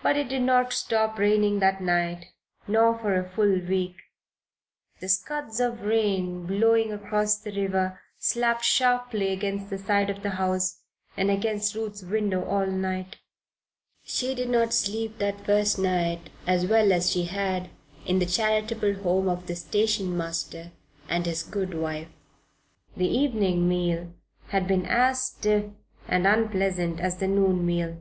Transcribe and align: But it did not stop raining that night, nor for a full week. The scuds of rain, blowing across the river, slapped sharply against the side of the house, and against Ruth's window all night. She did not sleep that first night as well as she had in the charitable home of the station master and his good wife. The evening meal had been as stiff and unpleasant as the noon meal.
But 0.00 0.16
it 0.16 0.28
did 0.28 0.42
not 0.42 0.72
stop 0.72 1.18
raining 1.18 1.58
that 1.58 1.82
night, 1.82 2.26
nor 2.68 2.96
for 2.96 3.16
a 3.18 3.28
full 3.28 3.58
week. 3.58 3.96
The 5.00 5.08
scuds 5.08 5.58
of 5.58 5.80
rain, 5.80 6.46
blowing 6.46 6.92
across 6.92 7.34
the 7.36 7.50
river, 7.50 8.00
slapped 8.16 8.64
sharply 8.64 9.32
against 9.32 9.68
the 9.68 9.76
side 9.76 10.08
of 10.08 10.22
the 10.22 10.30
house, 10.38 10.82
and 11.16 11.32
against 11.32 11.74
Ruth's 11.74 12.04
window 12.04 12.44
all 12.44 12.64
night. 12.68 13.16
She 14.04 14.36
did 14.36 14.50
not 14.50 14.72
sleep 14.72 15.18
that 15.18 15.44
first 15.44 15.80
night 15.80 16.30
as 16.46 16.66
well 16.66 16.92
as 16.92 17.10
she 17.10 17.24
had 17.24 17.70
in 18.06 18.20
the 18.20 18.26
charitable 18.26 19.02
home 19.02 19.28
of 19.28 19.48
the 19.48 19.56
station 19.56 20.16
master 20.16 20.70
and 21.08 21.26
his 21.26 21.42
good 21.42 21.74
wife. 21.74 22.12
The 22.96 23.08
evening 23.08 23.68
meal 23.68 24.12
had 24.50 24.68
been 24.68 24.86
as 24.86 25.20
stiff 25.20 25.64
and 26.06 26.24
unpleasant 26.24 27.00
as 27.00 27.16
the 27.18 27.26
noon 27.26 27.66
meal. 27.66 28.00